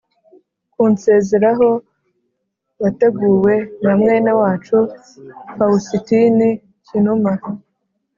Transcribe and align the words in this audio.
kunsezeraho 0.73 1.69
wateguwe 2.81 3.53
na 3.83 3.93
mwene 4.01 4.31
wacu 4.41 4.77
fawusitini 5.55 6.49
kinuma, 6.85 7.31